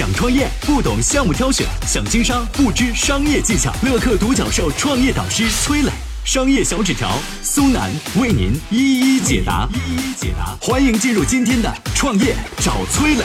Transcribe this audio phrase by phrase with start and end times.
[0.00, 3.70] 想创业不懂项目挑选，想经商不知商业技巧。
[3.82, 5.90] 乐客独角兽创业导师崔磊，
[6.24, 7.10] 商业小纸条
[7.42, 9.68] 苏南为您一一解答。
[9.74, 13.24] 一一解答，欢迎进入今天的创业找崔磊。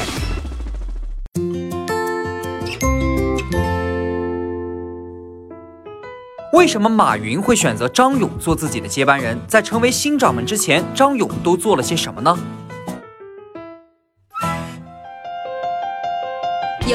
[6.51, 9.39] 为什么马云会选择张勇做自己的接班人？
[9.47, 12.37] 在成为新掌门之前，张勇都做了些什么呢？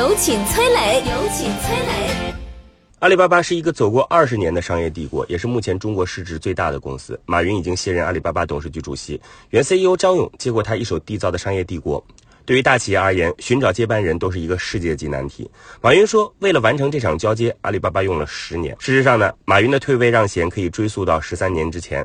[0.01, 0.97] 有请崔磊。
[1.01, 2.35] 有请崔磊。
[3.01, 7.21] 阿里巴巴是一个走过二十年的商业帝国，也是目前中国市值最大的公司。
[7.27, 12.03] 马云已经卸任阿里巴巴董事局主席，原 CEO 张勇接过他一手缔造的商业帝国。
[12.47, 15.51] 对于大企业而言，寻找接班人都是一个世界级难题。
[15.83, 18.75] 马云说，为了完成这场交接，阿里巴巴用了十年。
[18.81, 22.03] 事实上呢，马云的退位让贤可以追溯到十三年之前。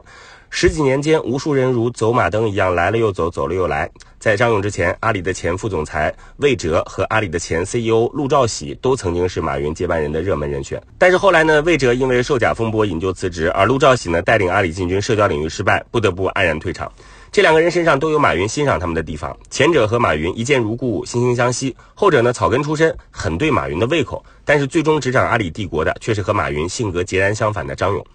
[0.58, 3.92] 十几年间，无数人如走马灯一样来了又走，走了又来。
[4.18, 10.82] 在张勇之前，阿里的前副总裁魏哲和阿里的前 CEO 陆兆禧都曾经是马云接班人的热门人选。
[10.98, 16.90] 但是后来呢，魏哲因为售假风波引咎辞职，而陆兆禧呢带领阿里进军社交领域失败，不得不黯然退场。
[17.34, 19.38] 这两个人身上都有马云欣赏他们的地方。
[19.50, 24.24] 前者和马云一见如故，惺惺相惜；后者呢，草根出身，很对马云的胃口。
[24.46, 28.06] 但是最终执掌阿里帝国的，却是和马云性格截然相反的张勇。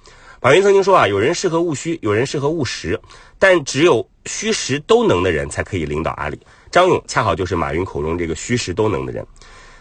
[0.42, 2.98] 马云曾经说啊，有人适合务虚，有人适合务实，
[3.38, 6.40] 但只有虚实都能的人才可以领导阿里。
[6.70, 9.22] 张勇恰好就是马云口中这个虚实都能的人。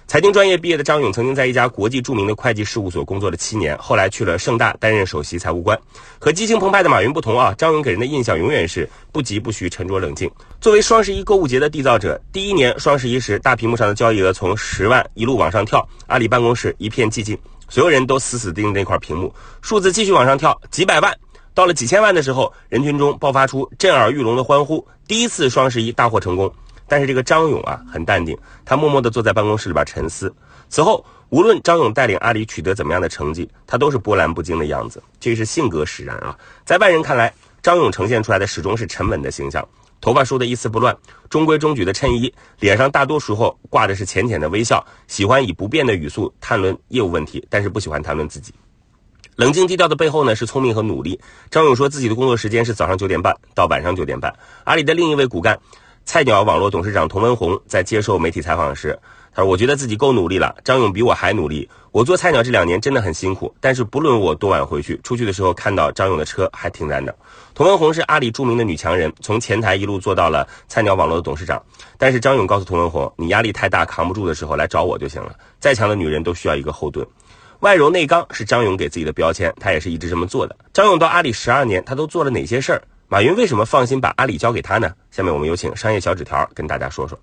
[0.05, 5.79] 财经专业毕业的张勇，曾经在一家国际著名的会计事务所工作了七年，后来去了盛大担任首席财务官。
[6.19, 10.29] 和激情澎湃的马云不同啊，张勇给人的印象永远是不疾不徐、沉着冷静。
[10.59, 17.37] 作为双十一购物节的缔造者，第一年双十一时，大屏幕上的交易额从十万一路往上跳，阿里办公室一片寂静。
[17.69, 21.15] 所有人都死死盯着那块屏幕，数字继续往上跳，几百万，
[21.53, 24.85] 到了几千万的时候，人群中爆发出震耳欲聋的欢呼。
[25.07, 26.51] 第一次双十一大获成功，
[26.87, 30.33] 但是这个张勇啊，很淡定，他默默地坐在办公室里边沉思。
[30.67, 36.37] 此后，无论张勇带领阿里取得怎么样的成绩，他都是波澜不惊的样子，这是性格使然啊。
[36.65, 39.67] 在外人看来，张勇呈现出来的始终是沉稳的形象。
[40.01, 40.95] 头发梳得一丝不乱，
[41.29, 48.53] 中规中矩的衬衣，脸上大多时候挂的是浅浅的微笑，喜欢以不变的语速谈论业务问题，但是不喜欢谈论自己。
[49.35, 51.17] 冷静低调的背后呢，是聪明和努力。
[51.49, 54.33] 张勇说自己的工作时间是早上九点半到晚上九点半。
[54.65, 55.57] 阿里的另一位骨干，
[56.11, 58.97] 菜鸟网络董事长童文红在接受媒体采访时。
[59.31, 61.69] 他说：“我觉得自己够努力了，张勇比我还努力。
[61.91, 67.15] 我做菜鸟这两年真的很辛苦，但是不论我多晚回去，出去的时候看到张勇的车还停在那儿。”
[67.53, 71.61] 童文红是阿里著名的女强人，从前台一路做到了菜鸟网络的董事长。
[71.99, 75.35] 但是张勇告诉童文红：“你压力太大，扛不住的时候来找我就行了。
[75.59, 77.05] 再强的女人都需要一个后盾，
[77.59, 82.81] 外柔内刚是张勇给自己的标签，他也是一直这么做的。”张勇到阿里十二年，他都做了哪些事儿？
[83.11, 84.87] 马云为什么放心把阿里交给他呢？
[85.09, 87.19] 下面我们有请商业小纸条跟大家说说。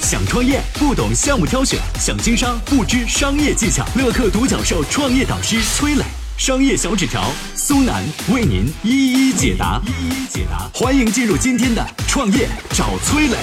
[0.00, 3.84] 想创业不懂项目挑选，想经商不知商业技巧。
[3.94, 6.04] 乐客独角兽创业导师崔磊，
[6.38, 9.82] 商业小纸条苏南为您一一解答。
[9.84, 13.36] 一一解答，欢迎进入今天的创业找崔磊。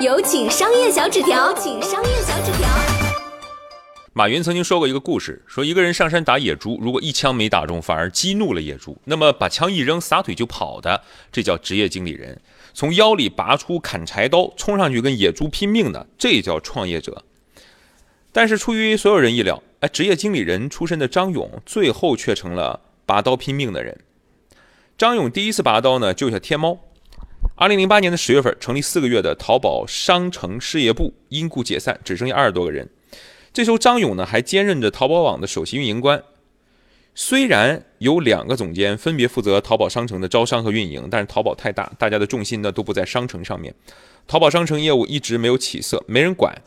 [0.00, 2.95] 有请商业小纸条，请商业小纸条。
[4.16, 12.40] 马云曾经说过一个故事，说一个人上山打野猪，如果一枪没打中，反而激怒了野猪，那么把枪一扔，撒腿就跑的，这叫职业经理人。
[12.72, 17.26] 从腰里拔出砍柴刀，冲上去跟野猪拼命的，这叫创业者。
[18.32, 24.00] 但是出于所有人意料，哎，职业经理人出身的张勇，最后却成了拔刀拼命的人。
[24.96, 26.78] 张勇第一次拔刀呢，救下天猫。
[27.56, 32.88] 二零零八年的十月份，成立四个月的淘宝商城事业部因故解散，只剩下二十多个人。
[33.56, 36.22] 这时候，张勇呢还兼任着淘宝网的首席运营官。
[37.14, 43.74] 虽然有两个总监分别负责淘宝商城的招商和运营，但是淘宝太大，大家的重心呢都不在商城上面，
[44.26, 46.60] 淘宝商城业务一直没有起色，没人管。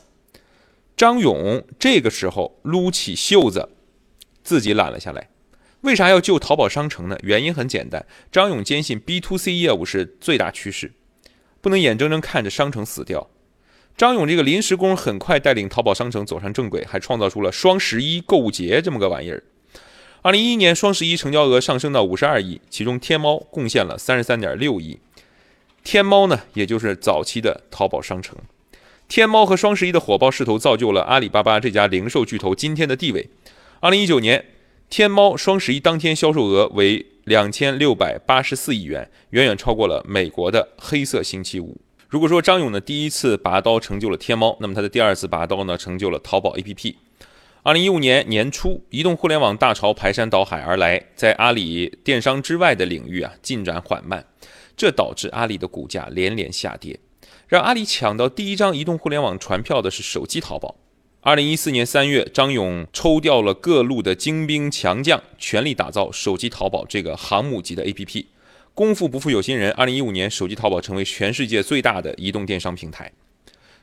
[0.96, 3.68] 张勇这个时候撸起袖子，
[4.42, 5.28] 自己揽了下来。
[5.82, 7.16] 为啥要救淘宝商城呢？
[7.22, 10.90] 原因很简单，张勇坚信 B to C 业务是最大趋势，
[11.60, 13.30] 不能眼睁睁看着商城死掉。
[14.00, 19.42] 张勇这个临时工很快带领淘宝商城走上正轨，还创造出了双十一购物节这么个玩意儿。
[20.22, 24.98] 二零一一年双十一成交额上升到五十二亿，其中天猫贡献了三十三点六亿。
[25.84, 28.38] 天猫呢，也就是早期的淘宝商城。
[29.06, 33.28] 天猫和双十一的火爆势头，造就了阿里巴巴这家零售巨头今天的地位。
[33.80, 34.46] 二零一九年，
[34.88, 41.76] 天猫双十一当天销售额为两千六百八十四亿元，远远超过了美国的黑色星期五。
[42.10, 46.96] 如果说张勇的第一次拔刀成就了天猫，那么他的第二次拔刀呢，成就了淘宝 APP。
[47.62, 54.26] 二零一五年年初，移动互联网大潮排山倒海而来，在阿里电商之外的领域啊进展缓慢。
[54.76, 56.98] 这导致阿里的股价连连下跌。
[57.46, 60.74] 让阿里抢到第一张移动互联网船票的是手机淘宝。
[61.20, 68.24] 二零一四年三月，张勇抽调了各路的精兵强将，全力打造手机淘宝这个航母级的 APP。
[68.74, 73.12] 功夫不负有心人，二零一五年，手机淘宝成为全世界最大的移动电商平台。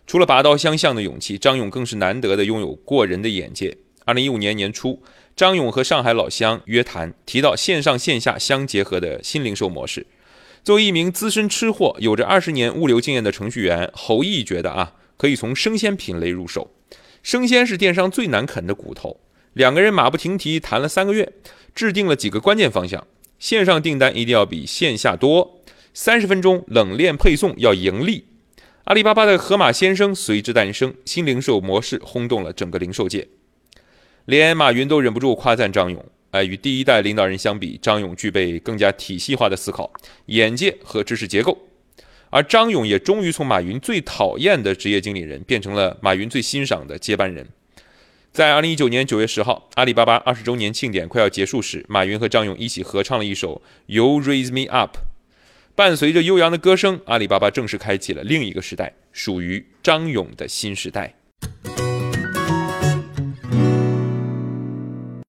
[0.07, 3.78] 除了拔刀相向的勇气，张勇更是难得的拥有过人的眼界。
[4.06, 5.04] 二零一五年年初，
[5.36, 10.07] 张勇和上海老乡约谈，提到线上线下相结合的新零售模式。
[10.63, 16.72] 作为一名资深吃货、有着二十年物流经验的程序员，侯毅觉得啊，可以从生鲜品类入手。
[17.22, 19.19] 生鲜是电商最难啃的骨头。
[19.54, 21.33] 两个人马不停蹄谈了三个月，
[21.75, 23.06] 制定了几个关键方向：
[23.39, 25.62] 线上订单一定要比线下多，
[25.94, 28.25] 三十分钟冷链配送要盈利。
[28.86, 33.28] 阿里巴巴的盒马鲜生随之诞生，新零售模式轰动了整个零售界。
[34.25, 39.92] 连马云都忍不住夸赞张勇：“哎，与第一代领导人相比，张勇具备更加体系化的思考、
[40.28, 41.57] 眼界和知识结构。”
[42.30, 47.48] 而张勇也终于从马云最讨厌的职业经理人，变成了马云最欣赏的接班人。
[48.38, 53.56] 在二零一九年九月十号，阿里巴巴二十周年庆典快要结束时，马云和张勇一起合唱了一首
[53.88, 54.95] 《You Raise Me Up》。
[55.74, 61.16] 伴随着悠扬的歌声，阿里巴巴正式开启了另一个时代，属于张勇的新时代。